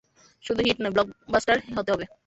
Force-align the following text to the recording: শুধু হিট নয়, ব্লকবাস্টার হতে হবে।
শুধু 0.43 0.61
হিট 0.65 0.77
নয়, 0.81 0.93
ব্লকবাস্টার 0.95 1.57
হতে 1.77 1.89
হবে। 1.93 2.05